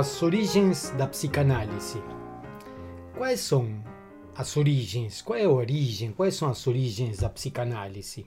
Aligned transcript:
As 0.00 0.22
origens 0.22 0.94
da 0.96 1.06
psicanálise. 1.06 2.02
Quais 3.18 3.38
são 3.38 3.84
as 4.34 4.56
origens? 4.56 5.20
Qual 5.20 5.38
é 5.38 5.44
a 5.44 5.50
origem? 5.50 6.10
Quais 6.10 6.36
são 6.36 6.48
as 6.48 6.66
origens 6.66 7.18
da 7.18 7.28
psicanálise? 7.28 8.24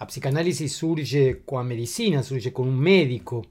A 0.00 0.04
psicanálise 0.04 0.68
surge 0.68 1.34
com 1.46 1.58
a 1.60 1.62
medicina, 1.62 2.24
surge 2.24 2.50
com 2.50 2.64
um 2.64 2.76
médico, 2.76 3.46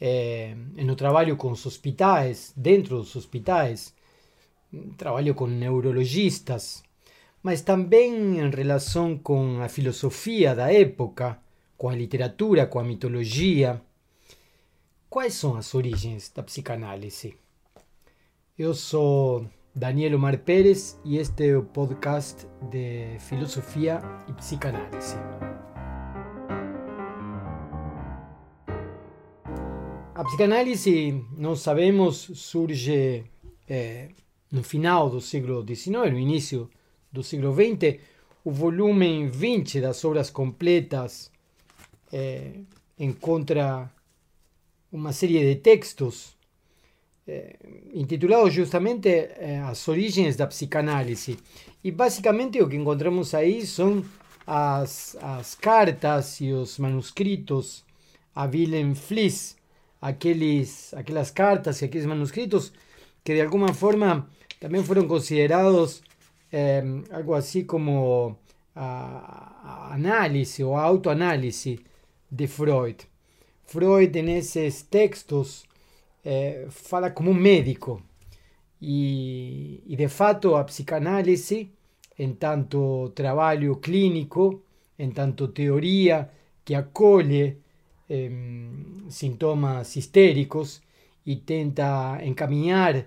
é, 0.00 0.54
no 0.76 0.94
trabalho 0.94 1.36
com 1.36 1.50
os 1.50 1.66
hospitais, 1.66 2.52
dentro 2.56 2.98
dos 2.98 3.16
hospitais, 3.16 3.92
trabalho 4.96 5.34
com 5.34 5.48
neurologistas, 5.48 6.84
mas 7.42 7.62
também 7.62 8.38
em 8.38 8.48
relação 8.48 9.18
com 9.18 9.60
a 9.60 9.68
filosofia 9.68 10.54
da 10.54 10.72
época, 10.72 11.36
com 11.76 11.88
a 11.88 11.96
literatura, 11.96 12.64
com 12.64 12.78
a 12.78 12.84
mitologia. 12.84 13.82
Quais 15.14 15.34
são 15.34 15.54
as 15.54 15.72
origens 15.76 16.28
da 16.34 16.42
psicanálise? 16.42 17.36
Eu 18.58 18.74
sou 18.74 19.48
Daniel 19.72 20.16
Omar 20.16 20.38
Pérez 20.38 20.98
e 21.04 21.18
este 21.18 21.50
é 21.50 21.56
o 21.56 21.62
podcast 21.62 22.44
de 22.68 23.16
Filosofia 23.20 24.02
e 24.28 24.32
Psicanálise. 24.32 25.14
A 30.16 30.24
psicanálise, 30.24 31.24
nós 31.38 31.60
sabemos, 31.60 32.32
surge 32.34 33.24
é, 33.68 34.08
no 34.50 34.64
final 34.64 35.08
do 35.08 35.20
século 35.20 35.64
XIX, 35.64 36.10
no 36.10 36.18
início 36.18 36.68
do 37.12 37.22
século 37.22 37.54
XX. 37.54 38.00
O 38.44 38.50
volume 38.50 39.28
20 39.28 39.80
das 39.80 40.04
obras 40.04 40.28
completas 40.28 41.30
é, 42.12 42.54
encontra 42.98 43.88
uma 44.94 45.12
série 45.12 45.40
de 45.40 45.56
textos 45.56 46.36
eh, 47.26 47.56
intitulados 47.92 48.54
justamente 48.54 49.08
eh, 49.08 49.60
As 49.66 49.88
Origens 49.88 50.36
da 50.36 50.46
Psicanálise. 50.46 51.36
E 51.82 51.90
basicamente 51.90 52.62
o 52.62 52.68
que 52.68 52.76
encontramos 52.76 53.34
aí 53.34 53.66
são 53.66 54.04
as, 54.46 55.16
as 55.20 55.56
cartas 55.56 56.40
e 56.40 56.52
os 56.52 56.78
manuscritos 56.78 57.84
a 58.36 58.44
Willem 58.44 58.94
Fliss, 58.94 59.56
aqueles, 60.00 60.94
aquelas 60.94 61.30
cartas 61.30 61.82
e 61.82 61.86
aqueles 61.86 62.06
manuscritos 62.06 62.72
que 63.24 63.34
de 63.34 63.40
alguma 63.40 63.74
forma 63.74 64.28
também 64.60 64.82
foram 64.84 65.08
considerados 65.08 66.02
eh, 66.52 66.84
algo 67.10 67.34
assim 67.34 67.64
como 67.64 68.36
a, 68.76 69.90
a 69.90 69.94
análise 69.94 70.62
ou 70.62 70.76
a 70.76 70.82
autoanálise 70.82 71.80
de 72.30 72.46
Freud. 72.46 73.13
Freud, 73.66 74.22
nesses 74.22 74.82
textos, 74.82 75.64
é, 76.24 76.66
fala 76.70 77.10
como 77.10 77.30
um 77.30 77.34
médico. 77.34 78.02
E, 78.80 79.82
e, 79.86 79.96
de 79.96 80.08
fato, 80.08 80.54
a 80.56 80.64
psicanálise, 80.64 81.70
em 82.18 82.34
tanto 82.34 83.10
trabalho 83.14 83.76
clínico, 83.76 84.62
em 84.98 85.10
tanto 85.10 85.48
teoria 85.48 86.30
que 86.64 86.74
acolhe 86.74 87.58
eh, 88.08 88.30
sintomas 89.08 89.96
histéricos 89.96 90.82
e 91.26 91.36
tenta 91.36 92.20
encaminhar 92.24 93.06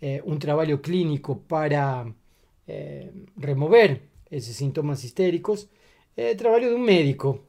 eh, 0.00 0.22
um 0.26 0.38
trabalho 0.38 0.78
clínico 0.78 1.36
para 1.36 2.06
eh, 2.68 3.08
remover 3.38 4.02
esses 4.30 4.56
sintomas 4.56 5.04
histéricos, 5.04 5.68
é 6.16 6.34
trabalho 6.34 6.68
de 6.70 6.74
um 6.74 6.78
médico 6.78 7.40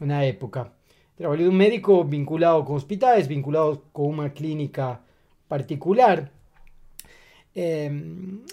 na 0.00 0.22
época. 0.22 0.75
Trabajé 1.16 1.44
de 1.44 1.48
un 1.48 1.56
médico 1.56 2.04
vinculado 2.04 2.62
con 2.64 2.76
hospitales, 2.76 3.26
vinculado 3.26 3.84
con 3.92 4.06
una 4.06 4.34
clínica 4.34 5.00
particular, 5.48 6.30
eh, 7.54 7.90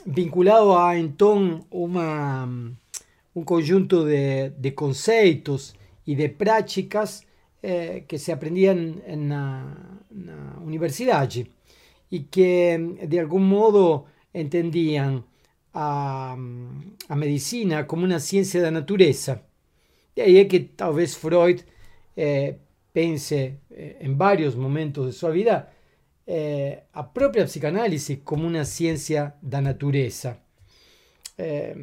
vinculado 0.05 0.79
a 0.79 0.95
entonces 0.95 1.65
una, 1.71 2.45
un 2.45 3.43
conjunto 3.43 4.05
de, 4.05 4.53
de 4.57 4.73
conceitos 4.73 5.75
y 6.05 6.15
de 6.15 6.29
prácticas 6.29 7.27
eh, 7.61 8.05
que 8.07 8.17
se 8.17 8.31
aprendían 8.31 9.01
en 9.05 9.29
la, 9.29 9.77
universidad 10.63 11.29
y 12.09 12.19
que 12.25 12.97
de 13.01 13.19
algún 13.19 13.49
modo 13.49 14.05
entendían 14.31 15.25
a, 15.73 16.37
a 17.09 17.15
medicina 17.15 17.87
como 17.87 18.03
una 18.03 18.19
ciencia 18.19 18.59
de 18.59 18.67
la 18.67 18.79
naturaleza. 18.79 19.41
De 20.15 20.21
ahí 20.21 20.37
es 20.37 20.47
que 20.47 20.59
tal 20.59 20.93
vez 20.93 21.17
Freud 21.17 21.61
eh, 22.15 22.57
pense 22.93 23.59
eh, 23.71 23.97
en 23.99 24.17
varios 24.17 24.55
momentos 24.55 25.07
de 25.07 25.11
su 25.11 25.27
vida 25.29 25.73
eh, 26.25 26.83
propia 27.13 27.45
psicanálise 27.45 28.21
como 28.23 28.47
una 28.47 28.63
ciencia 28.63 29.35
da 29.41 29.59
natureza. 29.59 30.39
Eh, 31.37 31.75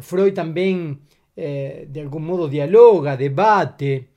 Freud 0.00 0.34
también 0.34 1.00
de 1.34 2.00
algún 2.02 2.26
modo 2.26 2.48
dialoga, 2.48 3.16
debate 3.16 4.08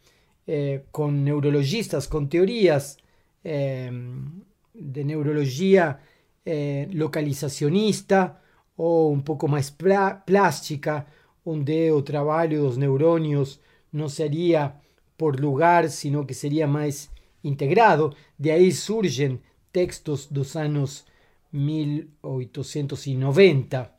con 0.92 1.24
neurologistas, 1.24 2.10
con 2.10 2.28
teorías 2.28 2.98
de 3.42 5.04
neurología 5.06 6.02
localizacionista 6.44 8.42
o 8.76 9.08
un 9.08 9.24
poco 9.24 9.48
más 9.48 9.72
plástica, 9.72 11.08
donde 11.46 11.92
o 11.94 12.04
trabajo 12.04 12.56
dos 12.56 12.78
neurônios 12.78 13.62
no 13.94 14.10
sería 14.10 14.82
por 15.24 15.40
lugar, 15.40 15.90
sino 15.90 16.28
que 16.28 16.34
sería 16.34 16.68
más 16.68 17.10
integrado. 17.44 18.14
De 18.38 18.52
ahí 18.52 18.74
surgen 18.74 19.42
textos 19.72 20.34
dos 20.34 20.58
años 20.58 21.06
1890. 21.52 23.96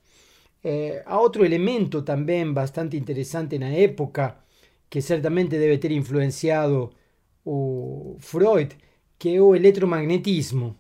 Eh, 0.63 1.03
a 1.07 1.19
otro 1.19 1.47
elemento 1.47 2.05
también 2.05 2.53
bastante 2.53 2.99
interesante 2.99 3.57
en 3.57 3.63
la 3.63 3.75
época, 3.75 4.45
que 4.91 5.01
certamente 5.01 5.59
debe 5.59 5.79
ter 5.79 5.93
influenciado 5.93 6.93
o 7.43 8.17
Freud, 8.19 8.75
que 9.17 9.37
es 9.37 9.41
el 9.41 9.57
electromagnetismo. 9.57 10.77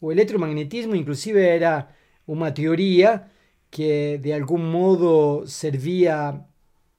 O 0.00 0.12
electromagnetismo 0.12 0.94
inclusive 0.94 1.56
era 1.56 1.96
una 2.26 2.52
teoría 2.52 3.32
que 3.70 4.20
de 4.22 4.34
algún 4.34 4.70
modo 4.70 5.46
servía 5.46 6.46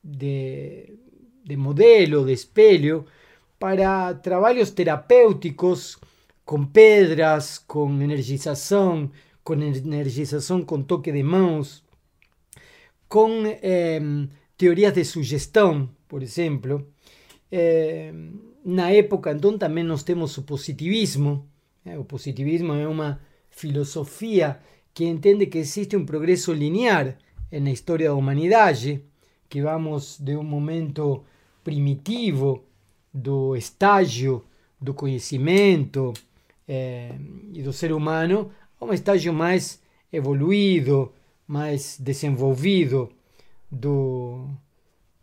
de 0.02 0.98
de 1.48 1.58
modelo, 1.58 2.26
de 2.26 2.34
espelho, 2.34 3.06
para 3.58 4.22
trabajos 4.22 4.76
terapéuticos 4.76 6.00
con 6.46 6.72
pedras, 6.72 7.60
con 7.60 8.02
energización, 8.02 9.12
con 9.44 9.64
energización 9.64 10.66
con 10.66 10.86
toque 10.86 11.12
de 11.12 11.24
manos, 11.24 11.84
con 13.08 13.46
em, 13.62 14.30
teorías 14.58 14.94
de 14.94 15.06
sugestión, 15.06 15.96
por 16.08 16.24
ejemplo. 16.24 16.88
Eh, 17.50 18.12
na 18.64 18.92
época, 18.92 19.32
entonces, 19.32 19.60
también 19.60 19.88
nos 19.88 20.04
tenemos 20.04 20.38
o 20.38 20.46
positivismo. 20.46 21.48
Eh, 21.86 21.96
o 21.96 22.04
positivismo 22.06 22.76
es 22.76 22.86
una 22.86 23.22
filosofía 23.50 24.62
que 24.94 25.08
entiende 25.08 25.50
que 25.50 25.62
existe 25.62 25.96
un 25.96 26.06
progreso 26.06 26.54
lineal 26.54 27.18
en 27.52 27.64
la 27.64 27.72
historia 27.72 28.08
de 28.08 28.14
la 28.14 28.20
humanidad, 28.20 28.76
que 29.48 29.62
vamos 29.62 30.18
de 30.20 30.36
un 30.36 30.50
momento 30.50 31.24
primitivo 31.68 32.64
do 33.14 33.54
estágio 33.54 34.42
do 34.80 34.94
conhecimento 34.94 36.14
é, 36.66 37.12
e 37.52 37.62
do 37.62 37.74
ser 37.74 37.92
humano 37.92 38.50
a 38.80 38.86
um 38.86 38.94
estágio 38.94 39.34
mais 39.34 39.82
evoluído, 40.10 41.12
mais 41.46 41.98
desenvolvido 42.00 43.10
do, 43.70 44.48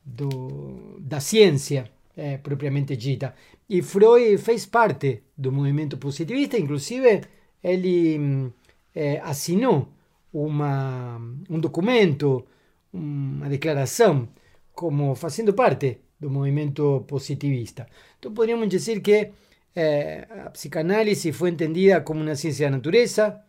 do, 0.04 0.98
da 1.00 1.18
ciência 1.18 1.90
é, 2.14 2.36
propriamente 2.36 2.94
dita. 2.94 3.34
E 3.66 3.80
Freud 3.80 4.36
fez 4.36 4.66
parte 4.66 5.22
do 5.34 5.50
movimento 5.50 5.96
positivista, 5.96 6.58
inclusive 6.58 7.22
ele 7.62 8.52
é, 8.94 9.18
assinou 9.20 9.88
uma, 10.30 11.18
um 11.48 11.58
documento, 11.58 12.44
uma 12.92 13.48
declaração, 13.48 14.28
como 14.74 15.14
fazendo 15.14 15.54
parte 15.54 16.03
do 16.24 16.30
movimiento 16.30 17.04
positivista. 17.06 17.86
Entonces 18.14 18.36
podríamos 18.36 18.68
decir 18.70 19.02
que 19.02 19.32
eh, 19.74 20.26
la 20.34 20.52
psicanálisis 20.52 21.36
fue 21.36 21.50
entendida 21.50 22.04
como 22.04 22.20
una 22.20 22.34
ciencia 22.36 22.66
de 22.66 22.70
la 22.70 22.76
naturaleza, 22.78 23.44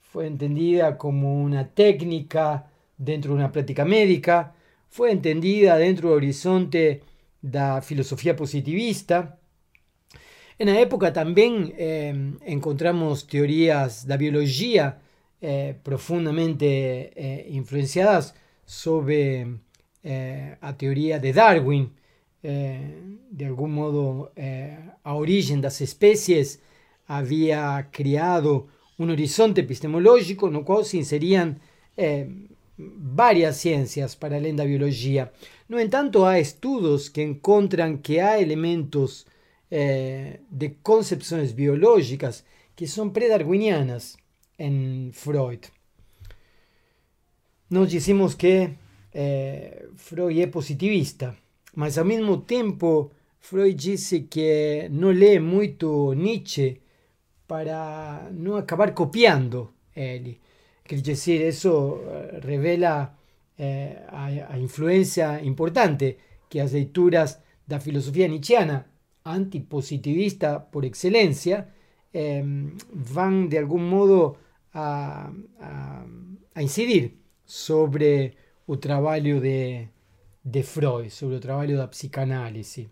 fue 0.00 0.26
entendida 0.26 0.96
como 0.96 1.42
una 1.42 1.68
técnica 1.68 2.70
dentro 2.96 3.32
de 3.32 3.38
una 3.38 3.52
práctica 3.52 3.84
médica, 3.84 4.54
fue 4.88 5.10
entendida 5.12 5.76
dentro 5.76 6.08
del 6.08 6.16
horizonte 6.16 7.02
de 7.42 7.58
la 7.58 7.82
filosofía 7.82 8.34
positivista. 8.34 9.38
En 10.58 10.68
la 10.68 10.80
época 10.80 11.12
también 11.12 11.74
eh, 11.76 12.32
encontramos 12.46 13.26
teorías 13.26 14.06
de 14.06 14.08
la 14.08 14.16
biología 14.16 14.98
eh, 15.40 15.76
profundamente 15.82 17.46
influenciadas 17.50 18.34
sobre 18.64 19.46
la 20.02 20.76
teoría 20.78 21.18
de 21.18 21.32
Darwin, 21.34 21.97
eh, 22.42 23.02
de 23.30 23.44
algún 23.46 23.72
modo, 23.72 24.30
eh, 24.36 24.76
a 25.02 25.14
origem 25.14 25.60
das 25.60 25.80
espécies 25.80 26.60
havia 27.06 27.88
criado 27.90 28.68
um 28.98 29.08
horizonte 29.10 29.60
epistemológico 29.60 30.50
no 30.50 30.64
qual 30.64 30.84
se 30.84 30.98
inseriam 30.98 31.56
eh, 31.96 32.26
várias 32.78 33.56
ciências 33.56 34.14
para 34.14 34.36
além 34.36 34.54
da 34.54 34.64
biologia. 34.64 35.32
No 35.68 35.78
entanto, 35.78 36.24
há 36.24 36.38
estudos 36.38 37.08
que 37.08 37.22
encontram 37.22 37.96
que 37.96 38.20
há 38.20 38.40
elementos 38.40 39.26
eh, 39.70 40.40
de 40.50 40.70
concepções 40.82 41.52
biológicas 41.52 42.44
que 42.74 42.86
são 42.86 43.10
pré-darwinianas 43.10 44.16
em 44.58 45.10
Freud. 45.12 45.60
Nós 47.68 47.90
dizemos 47.90 48.34
que 48.34 48.70
eh, 49.12 49.86
Freud 49.96 50.40
é 50.40 50.46
positivista, 50.46 51.36
mas 51.74 51.98
ao 51.98 52.04
mesmo 52.04 52.38
tempo 52.38 53.10
Freud 53.40 53.74
disse 53.74 54.20
que 54.22 54.88
não 54.90 55.10
lê 55.10 55.38
muito 55.38 56.12
Nietzsche 56.14 56.80
para 57.46 58.28
não 58.32 58.56
acabar 58.56 58.92
copiando 58.92 59.70
ele. 59.94 60.40
Quer 60.84 61.00
dizer, 61.00 61.48
isso 61.48 61.98
revela 62.42 63.14
eh, 63.58 64.02
a, 64.08 64.58
importante 65.42 66.16
que 66.48 66.60
as 66.60 66.72
leituras 66.72 67.40
da 67.66 67.78
filosofia 67.80 68.28
nietzschiana, 68.28 68.86
antipositivista 69.24 70.60
por 70.60 70.84
excelência, 70.84 71.68
eh, 72.12 72.42
vão 72.92 73.46
de 73.46 73.58
algum 73.58 73.78
modo 73.78 74.36
a 74.74 75.30
incidir 76.62 77.14
sobre 77.44 78.34
o 78.66 78.76
trabalho 78.76 79.40
de, 79.40 79.88
de 80.50 80.62
Freud, 80.62 81.10
sobre 81.10 81.36
o 81.36 81.40
trabalho 81.40 81.76
da 81.76 81.86
psicanálise. 81.86 82.88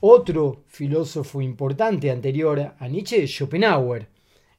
Outro 0.00 0.64
filósofo 0.66 1.40
importante 1.40 2.08
anterior 2.10 2.74
a 2.78 2.88
Nietzsche 2.88 3.22
é 3.22 3.26
Schopenhauer. 3.26 4.06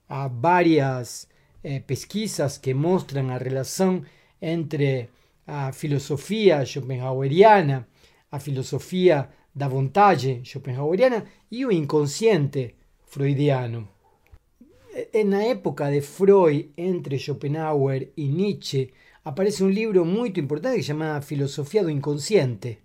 Há 0.10 0.28
várias 0.28 1.28
eh, 1.64 1.80
pesquisas 1.80 2.58
que 2.58 2.74
mostram 2.74 3.30
a 3.30 3.38
relação 3.38 4.04
entre 4.42 5.10
a 5.46 5.72
filosofia 5.72 6.66
schopenhaueriana, 6.66 7.88
a 8.32 8.40
filosofia 8.40 9.30
da 9.54 9.68
vontade 9.68 10.42
schopenhaueriana 10.44 11.26
e 11.52 11.66
o 11.66 11.72
inconsciente 11.72 12.76
freudiano. 13.06 13.88
Na 15.26 15.44
época 15.44 15.90
de 15.90 16.02
Freud, 16.02 16.72
entre 16.78 17.18
Schopenhauer 17.18 18.12
e 18.16 18.28
Nietzsche, 18.28 18.94
aparece 19.24 19.64
um 19.64 19.70
livro 19.70 20.06
muito 20.06 20.40
importante 20.40 20.76
que 20.76 20.82
se 20.82 20.88
chama 20.88 21.22
Filosofia 21.22 21.84
do 21.84 21.90
Inconsciente. 21.90 22.80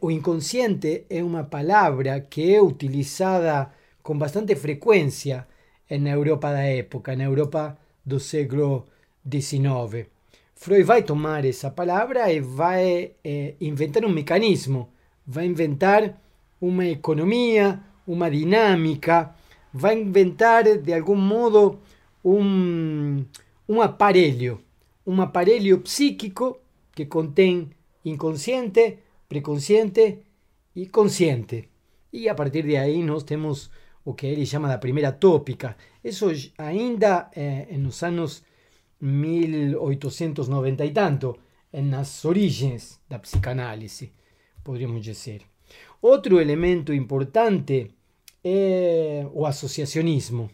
o 0.00 0.10
inconsciente 0.10 1.04
é 1.10 1.24
uma 1.24 1.44
palavra 1.44 2.20
que 2.20 2.54
é 2.54 2.62
utilizada 2.62 3.72
com 4.02 4.16
bastante 4.16 4.54
frequência 4.54 5.46
na 5.90 6.10
Europa 6.10 6.52
da 6.52 6.62
época, 6.62 7.16
na 7.16 7.24
Europa 7.24 7.76
do 8.04 8.20
século 8.20 8.86
XIX. 9.28 10.06
Freud 10.54 10.84
vai 10.84 11.02
tomar 11.02 11.44
essa 11.44 11.70
palavra 11.70 12.32
e 12.32 12.40
vai 12.40 13.12
eh, 13.24 13.54
inventar 13.60 14.04
um 14.04 14.08
mecanismo, 14.08 14.90
vai 15.26 15.46
inventar 15.46 16.20
uma 16.60 16.86
economia, 16.86 17.80
uma 18.06 18.30
dinâmica, 18.30 19.34
vai 19.74 20.00
inventar 20.00 20.62
de 20.78 20.94
algum 20.94 21.16
modo 21.16 21.80
um, 22.24 23.24
um 23.68 23.80
aparelho, 23.82 24.60
um 25.06 25.20
aparelho 25.20 25.80
psíquico 25.80 26.60
que 26.94 27.06
contém 27.06 27.70
inconsciente, 28.04 28.98
preconsciente 29.28 30.18
e 30.74 30.86
consciente. 30.86 31.68
E 32.12 32.28
a 32.28 32.34
partir 32.34 32.64
de 32.64 32.76
aí 32.76 33.02
nós 33.02 33.22
temos 33.22 33.70
o 34.04 34.14
que 34.14 34.26
ele 34.26 34.44
chama 34.44 34.68
da 34.68 34.78
primeira 34.78 35.12
tópica. 35.12 35.76
Isso 36.02 36.26
ainda 36.58 37.30
eh, 37.34 37.66
nos 37.78 38.02
anos 38.02 38.42
1890 39.00 40.84
e 40.84 40.90
tanto, 40.92 41.38
nas 41.72 42.24
origens 42.24 43.00
da 43.08 43.18
psicanálise, 43.18 44.12
poderíamos 44.62 45.02
dizer. 45.02 45.42
Outro 46.00 46.40
elemento 46.40 46.92
importante 46.92 47.90
é 48.44 49.26
o 49.32 49.46
associacionismo. 49.46 50.50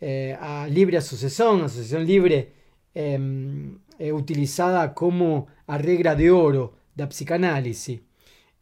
É, 0.00 0.36
a 0.40 0.66
livre 0.68 0.96
associação, 0.96 1.62
a 1.62 1.64
associação 1.64 2.02
livre, 2.02 2.50
é, 2.94 4.12
utilizada 4.12 4.88
como 4.88 5.46
a 5.66 5.76
regra 5.76 6.14
de 6.14 6.30
ouro 6.30 6.74
da 6.94 7.06
psicanálise. 7.06 8.02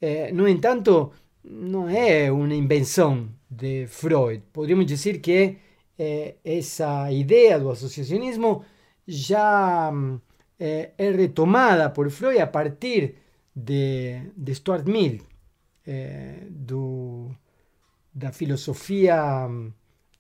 É, 0.01 0.33
no 0.33 0.47
entanto, 0.47 1.13
não 1.45 1.89
é 1.89 2.31
uma 2.31 2.55
invenção 2.55 3.29
de 3.51 3.87
Freud. 3.87 4.43
Poderíamos 4.53 4.87
dizer 4.87 5.21
que 5.21 5.57
essa 6.45 7.11
ideia 7.11 7.59
do 7.59 7.71
associacionismo 7.71 8.63
já 9.07 9.91
é, 10.59 10.93
é, 10.97 11.11
retomada 11.11 11.91
por 11.91 12.11
Freud 12.11 12.39
a 12.41 12.47
partir 12.47 13.17
de, 13.55 14.21
de 14.37 14.55
Stuart 14.55 14.87
Mill, 14.87 15.21
é, 15.87 16.47
do, 16.51 17.31
da 18.13 18.33
filosofia 18.33 19.49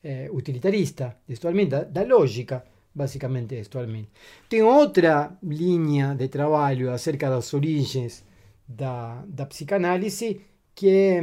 é, 0.02 0.28
utilitarista 0.30 1.16
de 1.26 1.36
Stuart 1.36 1.54
Mill, 1.54 1.68
da, 1.68 1.84
da 1.84 2.02
lógica, 2.04 2.64
basicamente, 2.96 3.54
de 3.54 3.64
Stuart 3.64 3.88
Mill. 3.88 4.08
Tem 4.48 4.62
outra 4.62 5.36
linha 5.42 6.14
de 6.14 6.28
trabalho 6.28 6.90
acerca 6.90 7.28
das 7.28 7.52
origens 7.54 8.24
da, 8.66 9.22
da 9.26 9.46
psicanálise 9.46 10.40
que 10.74 11.20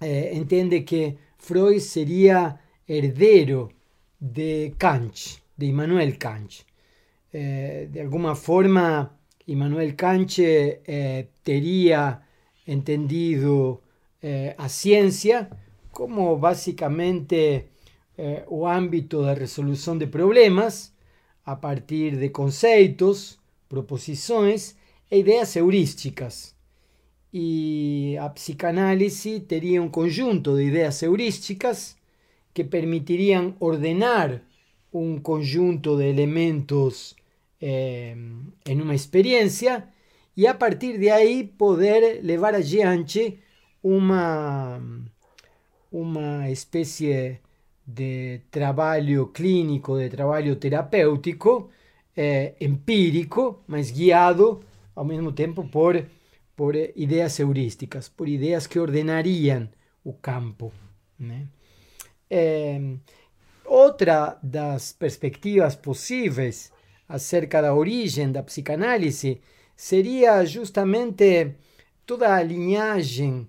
é, 0.00 0.34
entende 0.34 0.80
que 0.82 1.16
Freud 1.38 1.80
seria 1.80 2.58
herdeiro 2.88 3.70
de 4.20 4.74
Kant, 4.78 5.42
de 5.56 5.66
Immanuel 5.66 6.16
Kant. 6.18 6.64
Eh, 7.32 7.88
de 7.90 8.00
alguma 8.00 8.34
forma, 8.34 9.18
Immanuel 9.46 9.94
Kant 9.96 10.38
eh, 10.38 11.28
entendido 12.66 13.82
eh, 14.22 14.54
a 14.58 14.68
ciência 14.68 15.48
como 15.90 16.36
basicamente 16.36 17.70
eh, 18.22 18.44
o 18.48 18.66
âmbito 18.66 19.22
da 19.22 19.32
resolução 19.32 19.96
de 19.96 20.06
problemas 20.06 20.92
a 21.42 21.56
partir 21.56 22.18
de 22.18 22.28
conceitos, 22.28 23.38
proposições 23.66 24.76
e 25.10 25.20
ideias 25.20 25.56
heurísticas. 25.56 26.54
E 27.32 28.18
a 28.20 28.28
psicanálise 28.28 29.40
teria 29.40 29.80
um 29.80 29.88
conjunto 29.88 30.54
de 30.54 30.64
ideias 30.64 31.02
heurísticas 31.02 31.96
que 32.52 32.62
permitiriam 32.62 33.54
ordenar 33.58 34.42
un 34.92 35.20
conjunto 35.20 35.96
de 35.96 36.10
elementos 36.10 37.16
eh, 37.58 38.14
en 38.66 38.82
una 38.82 38.92
experiencia 38.92 39.94
y 40.36 40.44
a 40.44 40.58
partir 40.58 40.98
de 40.98 41.10
ahí 41.10 41.44
poder 41.44 42.20
llevar 42.22 42.54
adiante 42.54 43.38
una, 43.82 44.78
una 45.90 46.50
especie 46.50 47.40
de 47.94 48.42
trabajo 48.50 49.32
clínico, 49.32 49.98
de 49.98 50.08
trabajo 50.08 50.56
terapéutico, 50.56 51.70
eh, 52.16 52.54
empírico, 52.60 53.62
mas 53.66 53.90
guiado 53.90 54.60
ao 54.94 55.04
mesmo 55.04 55.32
tempo 55.32 55.68
por, 55.68 56.04
por 56.56 56.76
ideas 56.76 57.38
heurísticas, 57.40 58.08
por 58.08 58.28
ideas 58.28 58.66
que 58.66 58.78
ordenarían 58.78 59.70
o 60.04 60.12
campo. 60.14 60.72
Né? 61.18 61.48
Eh, 62.28 62.98
Outra 63.70 64.36
das 64.42 64.92
perspectivas 64.92 65.76
possíveis 65.76 66.72
acerca 67.08 67.62
da 67.62 67.72
origem 67.72 68.32
da 68.32 68.42
psicanálise 68.42 69.40
seria 69.76 70.44
justamente 70.44 71.54
toda 72.04 72.34
a 72.34 72.42
linhagem 72.42 73.46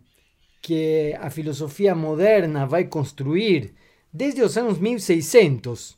que 0.62 1.18
a 1.20 1.32
filosofia 1.32 1.96
moderna 1.96 2.68
vai 2.68 2.84
construir 2.86 3.74
desde 4.14 4.42
os 4.42 4.58
anos 4.58 4.80
1600, 4.80 5.98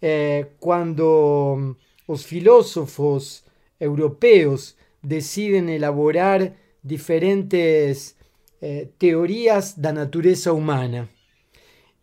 eh, 0.00 0.46
quando 0.58 1.76
os 2.06 2.24
filósofos 2.24 3.44
europeus 3.78 4.76
decidem 5.02 5.74
elaborar 5.74 6.52
diferentes 6.82 8.16
eh, 8.60 8.88
teorias 8.98 9.74
da 9.74 9.92
natureza 9.92 10.52
humana. 10.52 11.08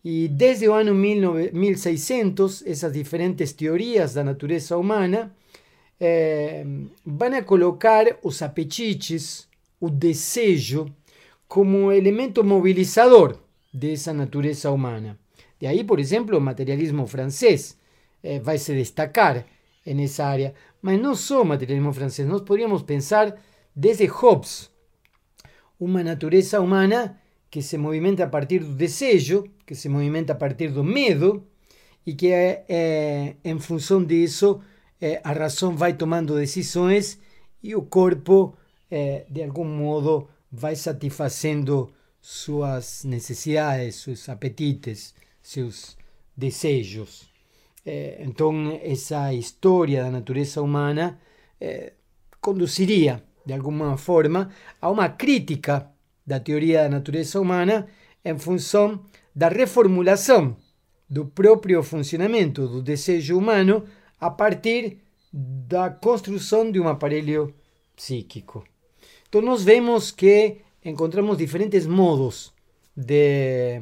E 0.03 0.27
desde 0.27 0.67
o 0.67 0.74
ano 0.74 0.95
1600, 0.95 2.63
essas 2.65 2.93
diferentes 2.93 3.53
teorias 3.53 4.15
da 4.15 4.24
natureza 4.24 4.75
humana 4.77 5.36
eh, 6.00 6.65
vão 7.05 7.36
a 7.36 7.43
colocar 7.43 8.05
os 8.24 8.41
apetites, 8.41 9.48
o 9.79 9.89
desejo, 9.89 10.88
como 11.48 11.91
elemento 11.91 12.43
mobilizador 12.43 13.38
dessa 13.71 14.12
natureza 14.12 14.71
humana. 14.71 15.20
De 15.62 15.68
aí, 15.68 15.84
por 15.84 16.00
exemplo, 16.00 16.38
o 16.38 16.41
materialismo 16.41 17.06
francês 17.06 17.77
eh, 18.24 18.39
vai 18.39 18.58
se 18.58 18.74
destacar 18.74 19.46
nessa 19.86 20.25
área. 20.25 20.53
Mas 20.82 21.00
não 21.00 21.15
só 21.15 21.44
o 21.44 21.46
materialismo 21.46 21.94
francês, 21.94 22.27
nós 22.27 22.41
poderíamos 22.41 22.82
pensar 22.82 23.39
desde 23.75 24.06
Hobbes, 24.08 24.72
uma 25.80 26.03
natureza 26.03 26.60
humana 26.60 27.18
que 27.50 27.62
se 27.62 27.77
movimenta 27.77 28.24
a 28.24 28.27
partir 28.27 28.60
do 28.60 28.74
desejo, 28.74 29.44
que 29.65 29.75
se 29.75 29.88
movimenta 29.88 30.34
a 30.34 30.36
partir 30.36 30.70
do 30.70 30.84
medo, 30.84 31.46
e 32.06 32.13
que 32.13 32.32
em 33.44 33.60
função 33.60 34.03
disso 34.03 34.62
é, 35.00 35.20
a 35.24 35.32
razão 35.32 35.75
vai 35.75 35.94
tomando 35.94 36.36
decisões 36.36 37.20
e 37.62 37.75
o 37.75 37.82
corpo, 37.82 38.56
é, 38.89 39.25
de 39.30 39.44
algum 39.44 39.65
modo, 39.65 40.27
vai 40.51 40.75
satisfazendo 40.75 41.91
suas 42.20 43.03
necessidades, 43.03 43.96
seus 43.96 44.30
apetites, 44.30 45.13
seus 45.41 45.98
desejos. 46.36 47.29
É, 47.86 48.21
então, 48.21 48.79
essa 48.83 49.33
história 49.33 50.03
da 50.03 50.12
natureza 50.12 50.62
humana 50.62 51.19
é, 51.60 51.93
conduziria, 52.39 53.24
de 53.45 53.53
alguma 53.53 53.98
forma, 53.98 54.51
a 54.79 54.89
uma 54.89 55.10
crítica 55.10 55.91
da 56.25 56.39
teoria 56.39 56.83
da 56.83 56.89
natureza 56.89 57.39
humana 57.39 57.88
em 58.24 58.38
função 58.38 59.03
da 59.36 59.48
reformulação 59.48 60.55
do 61.10 61.25
próprio 61.25 61.81
funcionamento 61.83 62.67
do 62.67 62.81
desejo 62.81 63.38
humano 63.38 63.83
a 64.19 64.29
partir 64.29 65.00
da 65.33 65.89
construção 65.89 66.71
de 66.71 66.79
um 66.79 66.88
aparelho 66.88 67.53
psíquico. 67.95 68.63
Então, 69.27 69.41
nós 69.41 69.63
vemos 69.63 70.12
que 70.12 70.57
encontramos 70.83 71.38
diferentes 71.38 71.88
modos 71.88 72.53
de, 72.95 73.81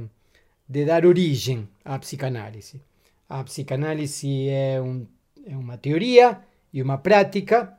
de 0.70 0.86
dar 0.86 1.04
origem 1.04 1.68
à 1.84 1.98
psicanálise. 1.98 2.80
A 3.28 3.44
psicanálise 3.44 4.48
é, 4.50 4.80
um, 4.80 5.08
é 5.46 5.58
uma 5.58 5.78
teoria 5.78 6.42
e 6.72 6.82
uma 6.82 7.00
prática 7.00 7.76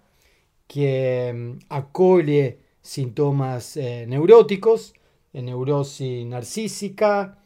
que 0.66 1.30
hum, 1.32 1.58
acolhe 1.68 2.58
sintomas 2.82 3.76
eh, 3.76 4.06
neuróticos, 4.06 4.92
neurose 5.32 6.24
narcísica 6.24 7.36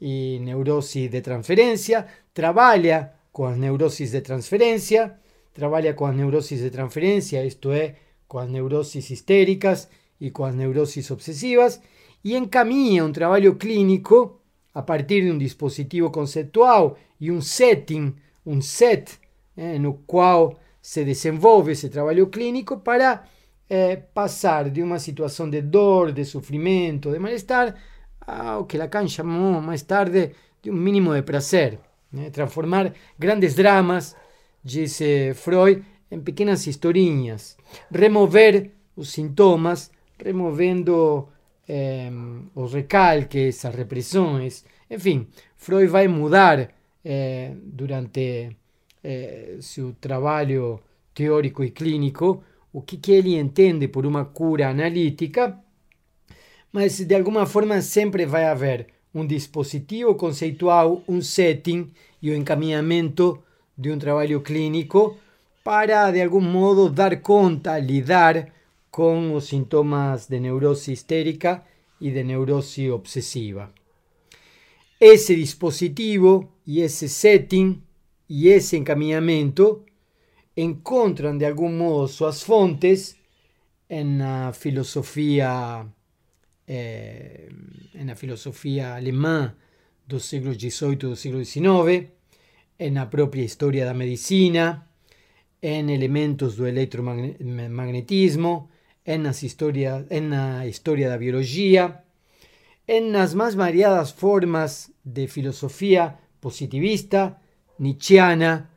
e 0.00 0.40
neurose 0.40 1.08
de 1.08 1.20
transferência, 1.20 2.06
trabalha 2.34 3.12
com 3.32 3.46
as 3.46 3.56
neuroses 3.56 4.10
de 4.10 4.20
transferência, 4.20 5.16
trabalha 5.52 5.94
com 5.94 6.06
as 6.06 6.16
neuroses 6.16 6.60
de 6.60 6.70
transferência, 6.70 7.44
isto 7.44 7.70
é, 7.70 7.94
com 8.26 8.38
as 8.38 8.48
neuroses 8.48 9.10
histéricas 9.10 9.88
e 10.20 10.30
com 10.30 10.44
as 10.44 10.54
neuroses 10.54 11.10
obsessivas, 11.10 11.80
e 12.24 12.36
encaminha 12.36 13.04
um 13.04 13.12
trabalho 13.12 13.54
clínico 13.54 14.39
a 14.74 14.82
partir 14.82 15.22
de 15.22 15.30
um 15.30 15.38
dispositivo 15.38 16.10
conceitual 16.10 16.96
e 17.20 17.30
um 17.30 17.40
setting, 17.40 18.14
um 18.46 18.60
set, 18.60 19.18
eh, 19.56 19.78
no 19.78 19.94
qual 20.06 20.58
se 20.80 21.04
desenvolve 21.04 21.72
esse 21.72 21.88
trabalho 21.88 22.28
clínico 22.28 22.78
para 22.78 23.24
eh, 23.68 23.96
passar 23.96 24.70
de 24.70 24.82
uma 24.82 24.98
situação 24.98 25.48
de 25.50 25.60
dor, 25.60 26.12
de 26.12 26.24
sofrimento, 26.24 27.10
de 27.10 27.18
mal-estar, 27.18 27.74
ao 28.26 28.64
que 28.64 28.78
Lacan 28.78 29.06
chamou 29.08 29.60
mais 29.60 29.82
tarde 29.82 30.32
de 30.62 30.70
um 30.70 30.74
mínimo 30.74 31.14
de 31.14 31.22
prazer. 31.22 31.78
Né? 32.12 32.30
Transformar 32.30 32.92
grandes 33.18 33.54
dramas, 33.54 34.16
disse 34.62 35.34
Freud, 35.34 35.84
em 36.10 36.20
pequenas 36.20 36.66
historinhas. 36.66 37.56
Remover 37.90 38.70
os 38.96 39.10
sintomas, 39.12 39.90
removendo 40.18 41.28
eh, 41.70 42.10
os 42.54 42.74
recalques, 42.74 43.64
as 43.64 43.74
repressões. 43.74 44.64
Enfim, 44.90 45.28
Freud 45.56 45.86
vai 45.86 46.08
mudar 46.08 46.68
eh, 47.04 47.52
durante 47.62 48.56
eh, 49.04 49.56
seu 49.60 49.94
trabalho 50.00 50.80
teórico 51.14 51.62
e 51.62 51.70
clínico 51.70 52.42
o 52.72 52.82
que, 52.82 52.96
que 52.96 53.12
ele 53.12 53.36
entende 53.36 53.86
por 53.86 54.04
uma 54.04 54.24
cura 54.24 54.68
analítica, 54.68 55.58
mas 56.72 56.98
de 56.98 57.14
alguma 57.14 57.46
forma 57.46 57.80
sempre 57.82 58.26
vai 58.26 58.46
haver 58.46 58.88
um 59.14 59.26
dispositivo 59.26 60.14
conceitual, 60.14 61.02
um 61.08 61.20
setting 61.20 61.90
e 62.22 62.30
o 62.30 62.36
encaminhamento 62.36 63.42
de 63.76 63.90
um 63.90 63.98
trabalho 63.98 64.40
clínico 64.40 65.16
para, 65.64 66.10
de 66.10 66.22
algum 66.22 66.40
modo, 66.40 66.88
dar 66.88 67.20
conta, 67.20 67.78
lidar 67.78 68.52
com 68.90 69.34
os 69.34 69.48
sintomas 69.48 70.26
de 70.26 70.40
neurose 70.40 70.92
histérica 70.92 71.62
e 72.00 72.10
de 72.10 72.24
neurose 72.24 72.90
obsessiva. 72.90 73.72
Esse 75.00 75.36
dispositivo 75.36 76.52
e 76.66 76.80
esse 76.80 77.08
setting 77.08 77.82
e 78.28 78.48
esse 78.48 78.76
encaminhamento 78.76 79.84
encontram 80.56 81.38
de 81.38 81.46
algum 81.46 81.72
modo 81.72 82.08
suas 82.08 82.42
fontes 82.42 83.16
na 83.88 84.52
filosofia 84.52 85.86
eh, 86.68 87.48
na 88.04 88.14
filosofia 88.14 88.94
alemã 88.94 89.54
do 90.06 90.20
século 90.20 90.54
XVIII 90.54 90.96
do 90.96 91.16
século 91.16 91.44
XIX, 91.44 92.08
na 92.92 93.06
própria 93.06 93.42
história 93.42 93.84
da 93.84 93.94
medicina, 93.94 94.86
em 95.62 95.90
elementos 95.90 96.56
do 96.56 96.66
eletromagnetismo, 96.66 98.68
nas 99.06 99.42
história, 99.42 100.06
na 100.22 100.66
história 100.66 101.08
da 101.08 101.18
biologia, 101.18 102.02
nas 103.10 103.34
mais 103.34 103.54
variadas 103.54 104.10
formas 104.10 104.92
de 105.04 105.26
filosofia 105.26 106.14
positivista, 106.40 107.36
nietzschiana, 107.78 108.70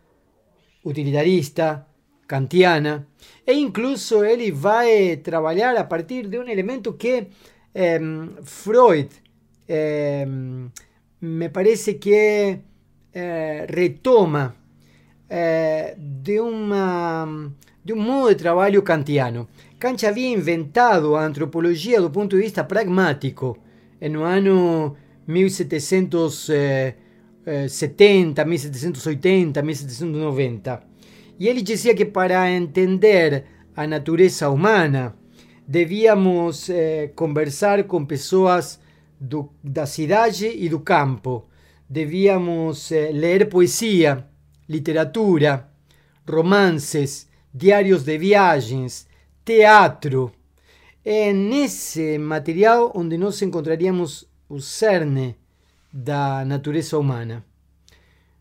utilitarista, 0.83 1.87
kantiana, 2.27 3.07
e 3.45 3.53
incluso 3.53 4.23
ele 4.23 4.51
vai 4.51 5.17
trabalhar 5.17 5.75
a 5.77 5.83
partir 5.83 6.27
de 6.27 6.39
um 6.39 6.47
elemento 6.47 6.93
que 6.93 7.27
eh, 7.73 7.99
Freud 8.43 9.09
eh, 9.67 10.25
me 11.21 11.49
parece 11.49 11.95
que 11.95 12.59
eh, 13.13 13.65
retoma 13.69 14.62
de, 15.97 16.39
uma, 16.39 17.51
de 17.83 17.93
um 17.93 18.01
modo 18.01 18.29
de 18.29 18.35
trabalho 18.35 18.81
kantiano. 18.81 19.47
Kant 19.79 20.05
havia 20.05 20.29
inventado 20.29 21.15
a 21.15 21.25
antropologia 21.25 21.99
do 21.99 22.09
ponto 22.09 22.35
de 22.35 22.43
vista 22.43 22.63
pragmático 22.63 23.57
no 23.99 24.23
ano 24.23 24.95
1700 25.27 26.49
70, 27.67 28.45
1780, 28.45 29.61
1790. 29.61 30.83
E 31.39 31.47
ele 31.47 31.61
dizia 31.61 31.93
que 31.93 32.05
para 32.05 32.49
entender 32.49 33.45
a 33.75 33.85
natureza 33.85 34.49
humana 34.49 35.15
devíamos 35.67 36.69
eh, 36.69 37.11
conversar 37.15 37.83
com 37.85 38.05
pessoas 38.05 38.79
do, 39.19 39.49
da 39.63 39.85
cidade 39.85 40.47
e 40.47 40.69
do 40.69 40.79
campo. 40.79 41.45
Devíamos 41.89 42.91
eh, 42.91 43.11
ler 43.11 43.49
poesia, 43.49 44.25
literatura, 44.67 45.69
romances, 46.27 47.27
diários 47.53 48.03
de 48.03 48.17
viagens, 48.17 49.07
teatro. 49.43 50.31
É 51.03 51.33
nesse 51.33 52.17
material 52.17 52.91
onde 52.95 53.17
nós 53.17 53.41
encontraríamos 53.41 54.27
o 54.47 54.59
cerne 54.59 55.35
da 55.91 56.45
natureza 56.45 56.97
humana. 56.97 57.45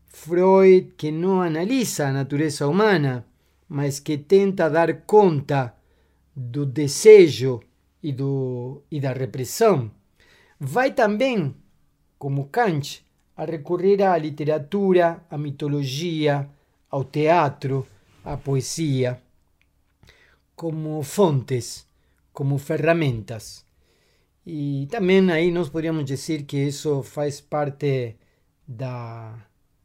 Freud 0.07 0.93
que 0.95 1.11
não 1.11 1.41
analisa 1.41 2.07
a 2.07 2.13
natureza 2.13 2.67
humana, 2.67 3.25
mas 3.67 3.99
que 3.99 4.17
tenta 4.17 4.69
dar 4.69 5.01
conta 5.01 5.75
do 6.35 6.65
desejo 6.65 7.59
e, 8.01 8.11
do, 8.11 8.83
e 8.89 8.99
da 8.99 9.13
repressão, 9.13 9.91
vai 10.59 10.91
também, 10.91 11.55
como 12.17 12.47
Kant, 12.47 13.03
a 13.35 13.45
recorrer 13.45 14.01
à 14.03 14.17
literatura, 14.17 15.25
à 15.29 15.37
mitologia, 15.37 16.49
ao 16.89 17.03
teatro, 17.03 17.87
à 18.23 18.37
poesia, 18.37 19.21
como 20.55 21.01
fontes, 21.03 21.87
como 22.31 22.57
ferramentas. 22.57 23.65
E 24.45 24.87
também 24.91 25.31
aí 25.31 25.51
nós 25.51 25.69
poderíamos 25.69 26.05
dizer 26.05 26.43
que 26.43 26.57
isso 26.57 27.01
faz 27.01 27.41
parte 27.41 28.15
da, 28.67 29.33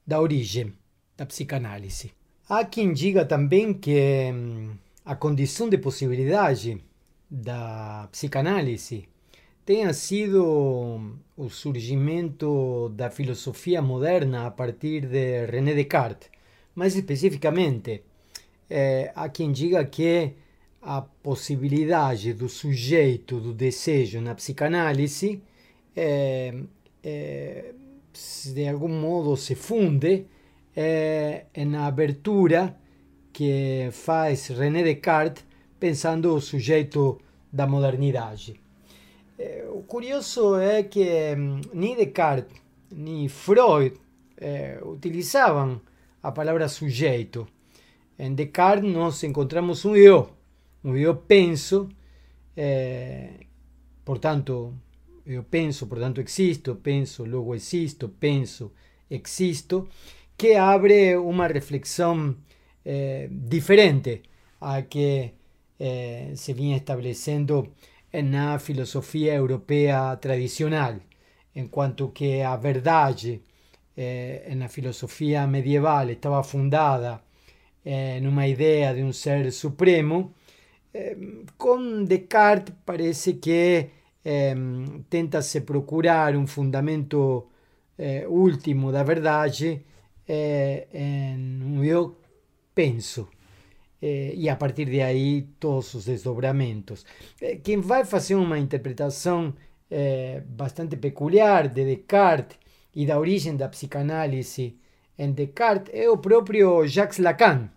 da 0.07 0.21
origem 0.21 0.75
da 1.17 1.25
psicanálise. 1.27 2.13
Há 2.49 2.65
quem 2.65 2.93
diga 2.93 3.25
também 3.25 3.75
que 3.75 4.31
hum, 4.33 4.77
a 5.05 5.15
condição 5.15 5.69
de 5.69 5.79
possibilidade 5.79 6.83
da 7.31 8.09
psicanálise 8.11 9.09
tenha 9.69 9.93
sido 9.93 11.21
o 11.37 11.51
surgimento 11.51 12.89
da 12.97 13.11
filosofia 13.11 13.83
moderna 13.83 14.47
a 14.47 14.51
partir 14.51 15.05
de 15.07 15.45
René 15.45 15.75
Descartes. 15.75 16.31
Mais 16.75 16.97
especificamente, 16.97 18.03
eh, 18.71 19.13
há 19.15 19.29
quem 19.29 19.53
diga 19.53 19.85
que 19.85 20.33
a 20.81 21.03
possibilidade 21.03 22.33
do 22.33 22.49
sujeito, 22.49 23.39
do 23.39 23.53
desejo 23.53 24.23
na 24.23 24.35
psicanálise, 24.35 25.43
é, 25.95 26.55
é, 27.05 27.75
de 28.47 28.69
algum 28.69 28.89
modo 28.89 29.37
se 29.37 29.55
funde 29.55 30.25
é, 30.75 31.45
na 31.67 31.87
abertura 31.87 32.75
que 33.35 33.91
faz 33.93 34.49
René 34.49 34.83
Descartes 34.83 35.45
pensando 35.79 36.35
o 36.35 36.41
sujeito 36.41 37.21
da 37.53 37.67
modernidade. 37.67 38.67
É, 39.39 39.65
o 39.71 39.83
curioso 39.83 40.57
é 40.57 40.83
que 40.83 41.07
hum, 41.37 41.61
nem 41.73 41.95
Descartes 41.95 42.61
nem 42.91 43.29
Freud 43.29 43.95
é, 44.37 44.81
utilizavam 44.83 45.81
a 46.21 46.33
palavra 46.33 46.69
sujeito. 46.69 47.47
Em 48.19 48.35
Descartes 48.35 48.91
nós 48.93 49.23
encontramos 49.23 49.85
um 49.85 49.95
eu, 49.95 50.31
um 50.83 50.97
eu 50.97 51.15
penso, 51.15 51.89
é, 52.57 53.47
portanto, 54.05 54.75
eu 55.25 55.45
penso, 55.45 55.87
portanto 55.87 56.21
existo, 56.21 56.75
penso, 56.75 57.25
logo 57.25 57.55
existo, 57.55 58.09
penso, 58.09 58.73
existo, 59.09 59.89
que 60.37 60.55
abre 60.55 61.17
uma 61.17 61.47
reflexão 61.47 62.37
diferente 63.31 64.23
a 64.61 64.81
que 64.81 65.35
se 66.35 66.55
vinha 66.55 66.79
estabelecendo 66.79 67.71
na 68.13 68.59
filosofia 68.59 69.35
europeia 69.35 70.17
tradicional, 70.17 70.95
enquanto 71.55 72.09
que 72.09 72.43
a 72.43 72.57
verdade 72.57 73.43
eh, 73.97 74.53
na 74.57 74.69
filosofia 74.69 75.47
medieval 75.47 76.09
estava 76.11 76.43
fundada 76.43 77.21
eh, 77.85 78.21
numa 78.21 78.47
ideia 78.47 78.95
de 78.95 79.03
um 79.03 79.13
ser 79.13 79.53
supremo, 79.53 80.35
eh, 80.95 81.17
com 81.57 82.05
Descartes 82.05 82.75
parece 82.85 83.35
que 83.35 83.91
eh, 84.25 84.55
tenta-se 85.11 85.61
procurar 85.63 86.37
um 86.37 86.47
fundamento 86.47 87.49
eh, 87.99 88.27
último 88.29 88.93
da 88.93 89.03
verdade 89.03 89.85
eh, 90.27 90.87
em 90.93 91.63
um 91.63 91.85
eu 91.85 92.17
penso. 92.75 93.29
Eh, 94.01 94.33
e 94.37 94.49
a 94.49 94.57
partir 94.57 94.85
de 94.87 95.01
aí 95.01 95.43
todos 95.59 95.93
os 95.95 96.05
desdobramentos. 96.05 97.05
Eh, 97.41 97.57
quem 97.57 97.81
vai 97.81 98.05
fazer 98.05 98.37
uma 98.37 98.59
interpretação 98.59 99.55
eh, 99.91 100.43
bastante 100.47 100.97
peculiar 100.97 101.69
de 101.69 101.85
Descartes 101.85 102.59
e 102.95 103.07
da 103.07 103.19
origem 103.19 103.57
da 103.57 103.69
psicanálise 103.69 104.77
em 105.19 105.33
Descartes 105.33 105.93
é 105.95 106.09
o 106.09 106.17
próprio 106.19 106.87
Jacques 106.87 107.19
Lacan, 107.19 107.71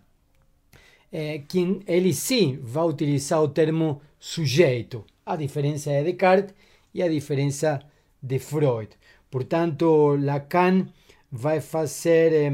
eh, 1.12 1.42
quem 1.48 1.80
ele 1.86 2.12
sim 2.14 2.58
vai 2.62 2.84
utilizar 2.84 3.42
o 3.42 3.48
termo 3.48 4.00
sujeito, 4.18 5.04
a 5.26 5.34
diferença 5.36 5.90
de 5.90 6.04
Descartes 6.04 6.54
e 6.94 7.02
a 7.02 7.08
diferença 7.08 7.80
de 8.22 8.38
Freud. 8.38 8.90
Portanto, 9.30 10.16
Lacan 10.20 10.86
vai 11.30 11.60
fazer 11.60 12.52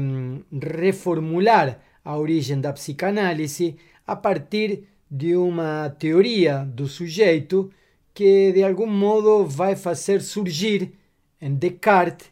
reformular 0.51 1.79
a 2.03 2.17
origem 2.17 2.59
da 2.59 2.73
psicanálise 2.73 3.75
a 4.05 4.15
partir 4.15 4.83
de 5.09 5.35
uma 5.35 5.89
teoria 5.89 6.59
do 6.65 6.87
sujeito 6.87 7.71
que 8.13 8.51
de 8.51 8.63
algum 8.63 8.87
modo 8.87 9.45
vai 9.45 9.75
fazer 9.75 10.21
surgir 10.21 10.93
em 11.41 11.55
Descartes 11.55 12.31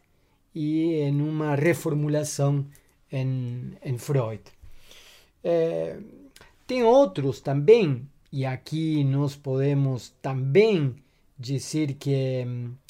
e 0.53 0.95
em 0.95 1.21
uma 1.21 1.55
reformulação 1.55 2.65
em, 3.11 3.73
em 3.83 3.97
Freud. 3.97 4.41
É, 5.43 5.97
tem 6.65 6.83
outros 6.83 7.39
também, 7.39 8.07
e 8.31 8.45
aqui 8.45 9.03
nós 9.03 9.35
podemos 9.35 10.13
também 10.21 10.95
dizer 11.39 11.93
que 11.93 12.45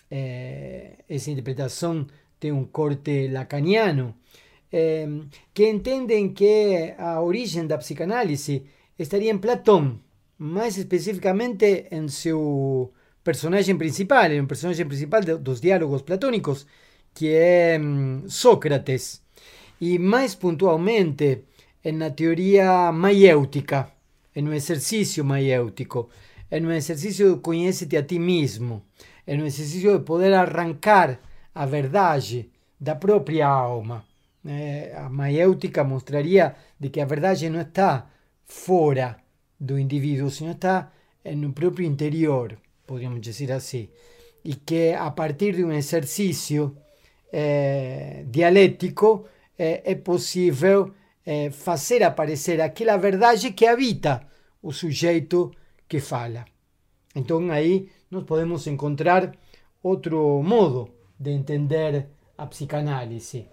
é, 0.10 0.94
essa 1.08 1.30
interpretação 1.30 2.08
tem 2.40 2.52
um 2.52 2.66
corte 2.66 3.28
lacaniano, 3.28 4.16
que 5.54 5.70
entendem 5.70 6.34
que 6.34 6.94
a 6.98 7.22
origem 7.22 7.66
da 7.66 7.78
psicanálise 7.78 8.64
estaria 8.98 9.32
em 9.32 9.38
Platão, 9.38 10.00
mais 10.38 10.78
especificamente 10.78 11.88
em 11.92 12.08
seu 12.08 12.92
personagem 13.24 13.78
principal, 13.78 14.32
em 14.32 14.42
um 14.42 14.46
personagem 14.46 14.86
principal 14.86 15.22
dos 15.22 15.60
diálogos 15.60 16.02
platônicos, 16.02 16.66
que 17.14 17.30
é 17.34 17.80
Sócrates, 18.28 19.22
e 19.80 19.98
mais 19.98 20.36
pontualmente 20.36 21.44
na 21.84 22.10
teoria 22.10 22.92
maiêutica, 22.92 23.92
em 24.36 24.48
um 24.48 24.54
exercício 24.54 25.24
maiêutico, 25.26 26.10
em 26.52 26.66
um 26.66 26.72
exercício 26.72 27.36
de 27.36 27.42
conhece-te 27.42 27.98
a 27.98 28.04
ti 28.04 28.20
mesmo, 28.20 28.84
em 29.26 29.42
um 29.42 29.46
exercício 29.46 29.98
de 29.98 30.04
poder 30.06 30.34
arrancar 30.34 31.20
a 31.54 31.66
verdade 31.66 32.50
da 32.80 32.96
própria 32.96 33.48
alma. 33.48 34.07
É, 34.48 34.94
a 34.96 35.10
maiêutica 35.10 35.84
mostraria 35.84 36.56
de 36.80 36.90
que 36.90 37.02
a 37.02 37.06
verdade 37.06 37.50
não 37.50 37.62
está 37.62 38.10
fora 38.46 39.18
do 39.60 39.78
indivíduo, 39.78 40.32
senão 40.32 40.54
está 40.54 40.92
no 41.36 41.52
próprio 41.52 41.86
interior, 41.86 42.58
podríamos 42.86 43.20
dizer 43.20 43.52
assim. 43.52 43.90
E 44.46 44.56
que 44.56 44.94
a 44.94 45.12
partir 45.12 45.56
de 45.56 45.66
um 45.66 45.72
exercício 45.72 46.78
é, 47.32 48.24
dialético 48.28 49.26
é, 49.58 49.92
é 49.92 49.96
possível 49.96 50.94
fazer 51.52 52.04
aparecer 52.04 52.62
aquela 52.62 52.96
verdade 52.96 53.52
que 53.52 53.66
habita 53.66 54.26
o 54.64 54.72
sujeito 54.72 55.52
que 55.86 56.00
fala. 56.00 56.46
Então 57.14 57.52
aí 57.52 57.90
nós 58.10 58.24
podemos 58.24 58.66
encontrar 58.66 59.34
outro 59.84 60.42
modo 60.42 60.90
de 61.20 61.32
entender 61.32 62.08
a 62.38 62.46
psicanálise 62.46 63.46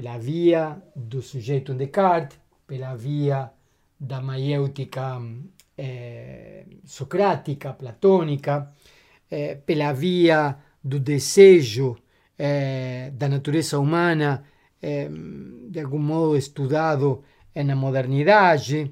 pela 0.00 0.16
via 0.16 0.82
do 0.96 1.20
sujeito 1.20 1.74
Descartes, 1.74 2.38
pela 2.66 2.96
via 2.96 3.50
da 4.00 4.18
maiêutica 4.18 5.20
eh, 5.76 6.64
socrática, 6.86 7.74
platônica, 7.74 8.72
eh, 9.30 9.56
pela 9.56 9.92
via 9.92 10.56
do 10.82 10.98
desejo 10.98 11.98
eh, 12.38 13.12
da 13.12 13.28
natureza 13.28 13.78
humana, 13.78 14.42
de 14.80 15.78
algum 15.78 15.98
modo 15.98 16.34
estudado 16.34 17.22
na 17.54 17.76
modernidade, 17.76 18.90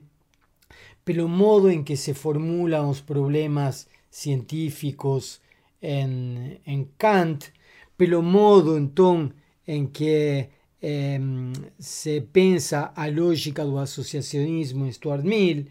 pelo 1.03 1.27
modo 1.27 1.71
em 1.71 1.83
que 1.83 1.97
se 1.97 2.13
formulam 2.13 2.91
os 2.91 3.01
problemas 3.01 3.89
científicos 4.11 5.41
em, 5.81 6.61
em 6.67 6.87
Kant, 6.99 7.51
pelo 7.97 8.23
modo 8.23 8.77
então 8.77 9.33
em 9.67 9.87
que 9.87 10.51
se 11.79 12.21
pensa 12.33 12.93
a 12.95 13.09
lógica 13.09 13.65
do 13.65 13.79
associacionismo 13.79 14.87
em 14.87 14.93
Stuart 14.93 15.25
Mill, 15.25 15.67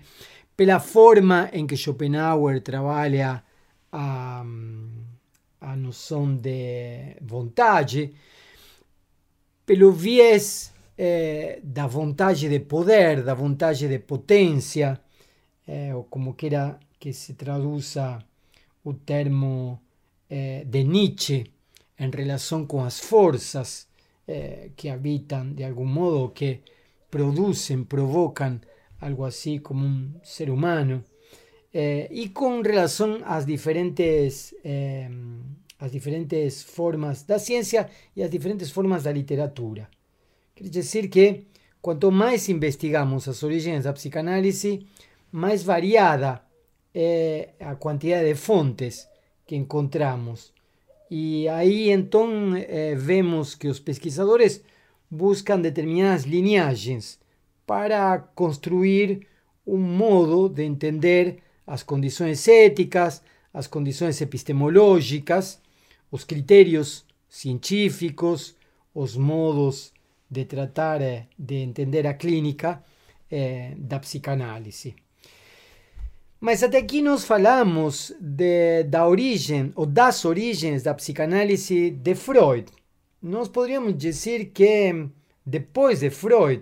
pela 0.56 0.80
forma 0.80 1.50
em 1.54 1.65
que 1.65 1.78
Schopenhauer 1.78 2.62
trabalha 2.62 3.43
a, 3.91 4.43
a 5.62 5.76
noção 5.76 6.36
de 6.36 7.15
vontade, 7.22 8.13
pelo 9.65 9.91
viés 9.91 10.74
eh, 10.98 11.60
da 11.63 11.88
vontade 11.88 12.50
de 12.50 12.60
poder, 12.60 13.24
da 13.24 13.34
vontade 13.34 13.88
de 13.88 14.00
potência, 14.00 15.00
eh, 15.67 15.93
ou 15.93 16.06
como 16.06 16.34
queira 16.34 16.80
que 17.00 17.13
se 17.13 17.34
traduza 17.34 18.20
o 18.84 18.93
termo 18.93 19.80
eh, 20.30 20.63
de 20.65 20.84
Nietzsche 20.84 21.52
em 22.00 22.10
relação 22.10 22.65
com 22.65 22.84
as 22.84 23.00
forças 23.00 23.87
eh, 24.27 24.71
que 24.75 24.89
habitam 24.89 25.53
de 25.53 25.63
algum 25.63 25.85
modo, 25.85 26.29
que 26.29 26.61
producem, 27.09 27.83
provocam 27.83 28.59
algo 28.99 29.23
assim 29.25 29.59
como 29.59 29.85
um 29.85 30.11
ser 30.23 30.49
humano, 30.49 31.03
eh, 31.73 32.07
e 32.11 32.29
com 32.29 32.61
relação 32.61 33.21
às 33.23 33.45
diferentes, 33.45 34.53
eh, 34.63 35.09
às 35.79 35.91
diferentes 35.91 36.63
formas 36.63 37.23
da 37.23 37.39
ciência 37.39 37.89
e 38.15 38.23
às 38.23 38.29
diferentes 38.29 38.71
formas 38.71 39.03
da 39.03 39.11
literatura. 39.11 39.89
Quer 40.55 40.69
dizer 40.69 41.07
que 41.07 41.45
quanto 41.81 42.11
mais 42.11 42.49
investigamos 42.49 43.27
as 43.27 43.43
origens 43.43 43.83
da 43.83 43.93
psicanálise, 43.93 44.85
mais 45.31 45.63
variada 45.63 46.41
é 46.93 47.49
a 47.59 47.75
quantidade 47.75 48.27
de 48.27 48.35
fontes 48.35 49.07
que 49.45 49.55
encontramos 49.55 50.51
e 51.10 51.48
aí 51.48 51.89
então 51.89 52.56
eh, 52.56 52.96
vemos 52.96 53.56
que 53.56 53.67
os 53.67 53.80
pesquisadores 53.80 54.62
buscam 55.10 55.60
determinadas 55.60 56.24
linhagens 56.24 57.20
para 57.65 58.20
construir 58.20 59.28
um 59.65 59.78
modo 59.78 60.50
de 60.50 60.63
entender 60.63 61.38
as 61.65 61.84
condições 61.84 62.48
éticas, 62.48 63.22
as 63.54 63.67
condições 63.67 64.20
epistemológicas, 64.22 65.62
os 66.12 66.24
critérios 66.24 67.06
científicos, 67.30 68.56
os 68.93 69.15
modos 69.15 69.93
de 70.30 70.46
tratar 70.46 71.02
eh, 71.02 71.28
de 71.38 71.56
entender 71.56 72.06
a 72.08 72.13
clínica 72.13 72.84
eh, 73.32 73.74
da 73.78 74.00
psicanálise. 74.00 74.96
Mas 76.39 76.62
até 76.62 76.78
aqui 76.78 77.02
nós 77.02 77.26
falamos 77.26 78.13
de, 78.19 78.84
da 78.84 79.08
origem 79.08 79.71
ou 79.76 79.88
das 79.88 80.23
origens 80.23 80.84
da 80.84 80.93
psicanálise 80.93 81.89
de 81.89 82.13
Freud. 82.13 82.71
Nós 83.21 83.47
poderíamos 83.47 83.97
dizer 83.97 84.52
que 84.54 85.10
depois 85.43 86.02
de 86.02 86.12
Freud, 86.12 86.62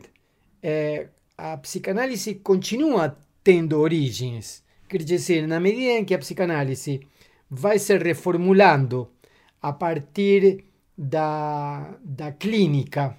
eh, 0.63 1.07
a 1.37 1.57
psicanálise 1.57 2.35
continua 2.35 3.17
tendo 3.43 3.77
origens. 3.79 4.63
Quer 4.87 5.03
dizer, 5.03 5.45
na 5.45 5.59
medida 5.59 5.91
em 5.91 6.05
que 6.05 6.13
a 6.13 6.19
psicanálise 6.19 7.01
vai 7.49 7.77
se 7.77 7.97
reformulando 7.97 9.09
a 9.61 9.73
partir 9.73 10.63
da, 10.97 11.97
da 12.01 12.31
clínica, 12.31 13.17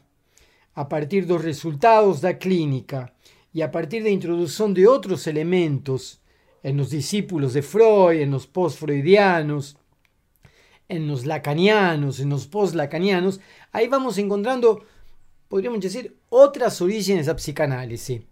a 0.75 0.85
partir 0.87 1.27
dos 1.27 1.43
resultados 1.43 2.21
da 2.23 2.33
clínica 2.33 3.13
e 3.53 3.63
a 3.63 3.69
partir 3.69 4.03
da 4.03 4.11
introdução 4.11 4.73
de 4.73 4.87
outros 4.87 5.27
elementos 5.27 6.19
en 6.67 6.77
los 6.77 6.91
discípulos 6.91 7.53
de 7.53 7.63
Freud, 7.63 8.21
en 8.21 8.33
los 8.33 8.49
post-freudianos, 8.49 9.77
en 10.89 11.07
los 11.07 11.25
lacanianos, 11.25 12.19
en 12.19 12.29
los 12.29 12.49
post-lacanianos, 12.49 13.39
ahí 13.71 13.87
vamos 13.87 14.19
encontrando, 14.19 14.83
podríamos 15.47 15.79
decir, 15.79 16.17
otras 16.29 16.83
orígenes 16.83 17.27
da 17.27 17.37
psicanálisis. 17.37 18.23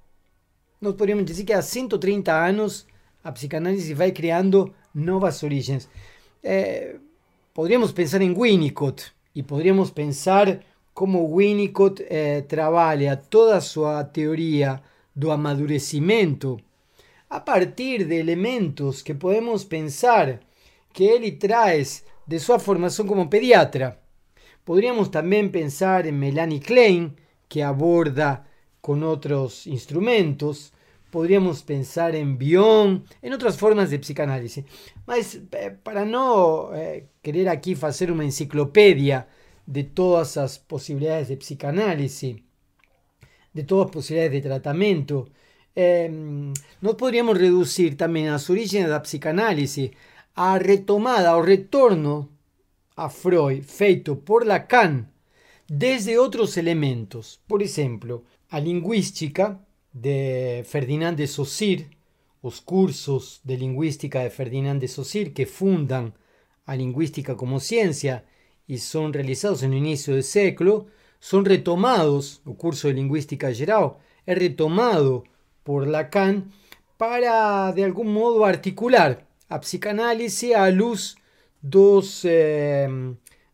Nos 0.81 0.95
podríamos 0.95 1.27
decir 1.27 1.47
que 1.47 1.55
há 1.55 1.63
130 1.63 2.45
anos 2.45 2.89
a 3.23 3.31
psicanálise 3.33 3.95
vai 3.95 4.11
criando 4.11 4.75
novas 4.93 5.45
origens. 5.45 5.89
É, 6.43 6.57
eh, 6.59 7.01
poderíamos 7.53 7.93
pensar 7.93 8.21
en 8.21 8.35
Winnicott 8.37 9.15
y 9.33 9.45
podríamos 9.45 9.93
pensar 9.93 10.61
como 10.93 11.23
Winnicott 11.23 12.01
eh, 12.01 12.07
é, 12.11 12.43
trabalha 12.43 13.17
toda 13.17 13.61
su 13.61 13.83
teoría 14.13 14.83
teoria 14.83 14.83
do 15.15 15.31
a 17.35 17.45
partir 17.45 18.07
de 18.07 18.21
elementos 18.21 19.03
que 19.03 19.17
podemos 19.17 19.65
pensar 19.65 20.39
que 20.93 21.17
él 21.17 21.37
trae 21.37 21.85
de 22.27 22.39
su 22.39 22.57
formación 22.61 23.09
como 23.09 23.29
pediatra. 23.29 24.01
Podríamos 24.63 25.11
también 25.11 25.51
pensar 25.51 26.07
en 26.07 26.17
Melanie 26.17 26.61
Klein, 26.61 27.17
que 27.49 27.65
aborda 27.65 28.47
con 28.81 29.03
otros 29.03 29.67
instrumentos. 29.67 30.73
Podríamos 31.11 31.65
pensar 31.65 32.15
en 32.15 32.39
Bion, 32.39 33.05
en 33.21 33.33
otras 33.33 33.59
formas 33.59 33.91
de 33.91 33.99
psicanálisis. 33.99 34.65
Eh, 35.17 35.77
para 35.83 36.05
no 36.05 36.73
eh, 36.73 37.09
querer 37.21 37.49
aquí 37.49 37.77
hacer 37.83 38.13
una 38.13 38.23
enciclopedia 38.23 39.27
de 39.67 39.83
todas 39.83 40.37
las 40.37 40.61
posibilidades 40.61 41.27
de 41.27 41.37
psicanálisis, 41.39 42.37
de 43.53 43.63
todas 43.65 43.87
las 43.87 43.93
posibilidades 43.93 44.33
de 44.33 44.49
tratamiento, 44.49 45.31
eh, 45.77 46.53
nos 46.81 46.95
podríamos 46.95 47.39
reducir 47.39 47.97
también 47.97 48.29
a 48.29 48.39
su 48.39 48.53
origen 48.53 48.89
la 48.89 49.03
psicanálisis, 49.03 49.91
a 50.35 50.59
retomada 50.59 51.37
o 51.37 51.43
retorno 51.43 52.31
a 52.97 53.09
Freud 53.09 53.63
feito 53.65 54.21
por 54.21 54.47
Lacan 54.47 55.13
desde 55.69 56.19
otros 56.19 56.57
elementos. 56.57 57.41
Por 57.47 57.63
ejemplo, 57.63 58.25
a 58.51 58.61
lingüística 58.61 59.61
de 59.93 60.65
Ferdinand 60.69 61.17
de 61.17 61.27
Saussure, 61.27 61.91
los 62.43 62.61
cursos 62.61 63.41
de 63.43 63.57
lingüística 63.57 64.21
de 64.21 64.31
Ferdinand 64.31 64.81
de 64.81 64.89
Saussure 64.89 65.33
que 65.33 65.47
fundan 65.47 66.15
a 66.67 66.77
lingüística 66.77 67.37
como 67.37 67.61
ciencia 67.61 68.25
y 68.67 68.79
son 68.79 69.13
realizados 69.13 69.63
en 69.63 69.73
el 69.73 69.79
inicio 69.79 70.15
del 70.15 70.25
século, 70.25 70.87
son 71.21 71.45
retomados, 71.45 72.43
el 72.47 72.55
curso 72.55 72.89
de 72.89 72.95
lingüística 72.95 73.53
geral 73.53 73.95
es 74.27 74.39
retomado 74.39 75.25
por 75.65 75.89
Lacan 75.89 76.53
para, 76.97 77.73
de 77.73 77.83
algún 77.83 78.13
modo, 78.13 78.45
articular 78.45 79.27
a 79.49 79.61
psicanálisis 79.61 80.55
a 80.55 80.71
luz 80.71 81.17
dos, 81.61 82.25
eh, 82.25 82.89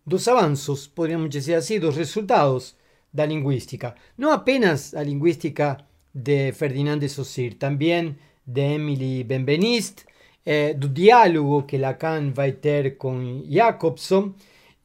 dos 0.04 0.28
avanços, 0.28 0.88
podríamos 0.88 1.30
decir 1.30 1.54
así, 1.54 1.78
dos 1.78 1.96
resultados 1.96 2.76
da 3.12 3.24
lingüística. 3.26 3.94
No 4.16 4.32
apenas 4.32 4.94
a 4.94 5.02
lingüística 5.02 5.86
de 6.12 6.52
Ferdinand 6.52 7.00
de 7.00 7.08
Saussure, 7.08 7.54
también 7.54 8.18
de 8.44 8.74
Emily 8.74 9.24
Benveniste, 9.24 10.04
eh, 10.44 10.74
diálogo 10.76 11.66
que 11.66 11.78
Lacan 11.78 12.32
vai 12.32 12.52
ter 12.52 12.96
com 12.96 13.44
Jacobson, 13.48 14.34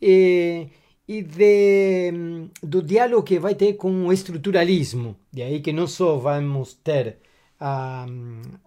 eh, 0.02 0.68
e 1.08 1.22
de, 1.22 2.12
mm, 2.12 2.50
do 2.64 2.82
diálogo 2.82 3.24
que 3.24 3.40
vai 3.40 3.56
ter 3.56 3.74
com 3.74 4.08
o 4.08 4.14
estruturalismo. 4.14 5.16
De 5.32 5.42
aí 5.44 5.60
que 5.62 5.72
não 5.74 5.88
só 5.88 6.18
vamos 6.18 6.74
ter 6.74 7.18
a, 7.60 8.06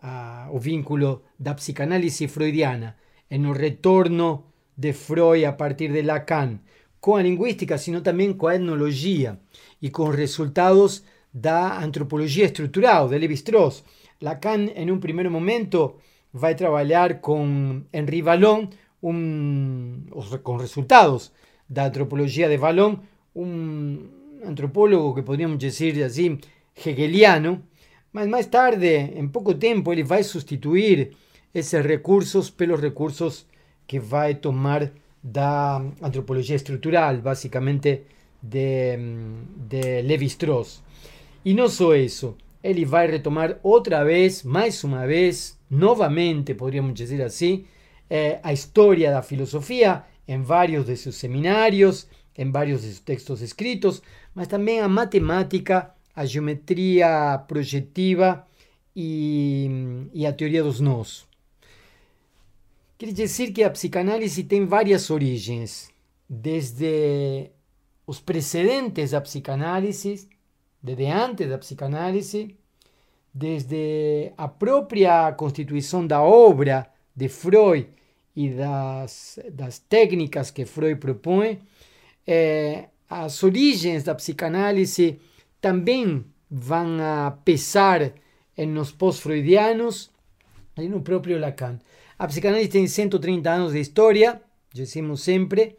a, 0.02 0.48
o 0.52 0.58
vínculo 0.58 1.22
da 1.38 1.54
psicanálise 1.54 2.28
freudiana 2.28 2.96
no 3.30 3.52
retorno 3.52 4.44
de 4.76 4.92
Freud 4.92 5.44
a 5.44 5.52
partir 5.52 5.92
de 5.92 6.02
Lacan 6.02 6.58
com 7.00 7.16
a 7.16 7.22
linguística, 7.22 7.76
sino 7.78 8.00
também 8.00 8.32
com 8.32 8.46
a 8.46 8.54
etnologia 8.54 9.38
e 9.80 9.90
com 9.90 10.08
os 10.08 10.16
resultados 10.16 11.04
da 11.32 11.78
antropologia 11.82 12.46
estrutural 12.46 13.08
de 13.08 13.18
Levi-Strauss. 13.18 13.84
Lacan, 14.20 14.66
em 14.74 14.90
um 14.90 14.98
primeiro 14.98 15.30
momento, 15.30 15.96
vai 16.32 16.54
trabalhar 16.54 17.20
com 17.20 17.82
Henri 17.92 18.22
Vallon 18.22 18.66
um, 19.02 20.02
com 20.42 20.56
resultados 20.56 21.32
da 21.68 21.86
antropologia 21.86 22.48
de 22.48 22.56
Vallon, 22.56 22.96
um 23.34 24.06
antropólogo 24.44 25.14
que 25.14 25.22
podríamos 25.22 25.58
dizer 25.58 26.02
assim, 26.02 26.38
hegeliano, 26.84 27.62
mas 28.12 28.26
mais 28.26 28.46
tarde, 28.46 29.12
em 29.14 29.28
pouco 29.28 29.54
tempo, 29.54 29.92
ele 29.92 30.02
vai 30.02 30.22
substituir 30.22 31.12
esses 31.54 31.84
recursos 31.84 32.50
pelos 32.50 32.80
recursos 32.80 33.46
que 33.86 33.98
vai 33.98 34.34
tomar 34.34 34.90
da 35.22 35.82
antropologia 36.02 36.56
estrutural, 36.56 37.16
basicamente 37.18 38.02
de, 38.42 38.96
de 39.56 40.02
Levi-Strauss. 40.02 40.82
E 41.44 41.54
não 41.54 41.68
só 41.68 41.94
isso, 41.94 42.36
ele 42.62 42.84
vai 42.84 43.10
retomar 43.10 43.58
outra 43.62 44.04
vez, 44.04 44.42
mais 44.42 44.82
uma 44.84 45.06
vez, 45.06 45.58
novamente, 45.70 46.54
poderíamos 46.54 46.94
dizer 46.94 47.22
assim, 47.22 47.64
eh, 48.08 48.38
a 48.42 48.52
história 48.52 49.10
da 49.10 49.22
filosofia 49.22 50.04
en 50.28 50.46
varios 50.46 50.86
de 50.86 50.96
sus 50.96 51.16
seminarios, 51.16 52.06
en 52.34 52.52
varios 52.52 52.82
de 52.82 52.90
sus 52.90 53.02
textos 53.02 53.40
escritos, 53.40 54.02
mas 54.34 54.46
también 54.46 54.84
a 54.84 54.88
matemática, 54.88 55.96
a 56.14 56.24
geometría 56.24 57.44
proyectiva 57.48 58.46
y, 58.94 59.68
y 60.12 60.26
a 60.26 60.36
teoria 60.36 60.62
dos 60.62 60.80
nós. 60.80 61.26
Quer 62.98 63.12
dizer 63.12 63.52
que 63.52 63.64
a 63.64 63.70
psicanálise 63.70 64.44
tem 64.44 64.66
várias 64.66 65.10
origens, 65.10 65.90
desde 66.28 67.50
os 68.04 68.20
precedentes 68.20 69.12
da 69.12 69.20
psicanálise, 69.20 70.28
desde 70.82 71.06
antes 71.06 71.48
da 71.48 71.58
psicanálise, 71.58 72.56
desde 73.32 74.32
a 74.36 74.48
própria 74.48 75.32
constituição 75.32 76.06
da 76.06 76.20
obra 76.20 76.90
de 77.14 77.28
Freud 77.28 77.97
e 78.38 78.50
das, 78.50 79.40
das 79.50 79.80
técnicas 79.80 80.52
que 80.52 80.64
Freud 80.64 81.00
propõe, 81.00 81.58
é, 82.24 82.84
as 83.10 83.42
origens 83.42 84.04
da 84.04 84.14
psicanálise 84.14 85.18
também 85.60 86.24
vão 86.48 86.98
a 87.00 87.32
pesar 87.44 88.12
nos 88.56 88.92
pós-freudianos 88.92 90.12
e 90.76 90.88
no 90.88 91.00
próprio 91.00 91.40
Lacan. 91.40 91.80
A 92.16 92.28
psicanálise 92.28 92.68
tem 92.68 92.86
130 92.86 93.50
anos 93.50 93.72
de 93.72 93.80
história, 93.80 94.40
dizemos 94.72 95.20
sempre, 95.22 95.74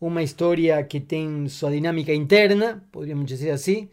uma 0.00 0.22
história 0.22 0.80
que 0.84 1.00
tem 1.00 1.48
sua 1.48 1.72
dinâmica 1.72 2.14
interna, 2.14 2.80
podríamos 2.92 3.26
dizer 3.26 3.50
assim, 3.50 3.88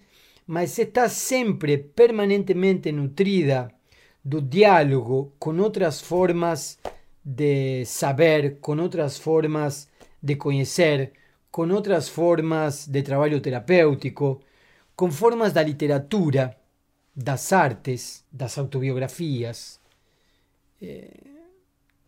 mas 0.45 0.77
está 0.77 1.09
sempre 1.09 1.79
permanentemente 1.79 2.91
nutrida 2.91 3.71
do 4.23 4.39
diálogo 4.39 5.33
com 5.39 5.57
outras 5.57 5.99
formas 5.99 6.77
de 7.25 7.83
saber, 7.85 8.59
con 8.61 8.79
otras 8.79 9.19
formas 9.19 9.89
de 10.21 10.37
conocer, 10.37 11.13
con 11.51 11.71
otras 11.71 12.09
formas 12.09 12.91
de 12.91 13.03
trabajo 13.03 13.41
terapéutico, 13.41 14.41
con 14.95 15.11
formas 15.11 15.53
da 15.53 15.63
literatura, 15.63 16.57
das 17.13 17.51
artes, 17.51 18.25
das 18.31 18.57
autobiografías, 18.57 19.81
eh, 20.79 21.09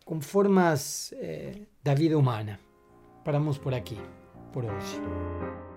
con 0.04 0.22
formas 0.22 1.14
eh, 1.20 1.66
da 1.82 1.94
vida 1.94 2.16
humana. 2.16 2.58
Paramos 3.24 3.58
por 3.58 3.74
aquí, 3.74 3.98
por 4.52 4.64
hoy. 4.64 5.67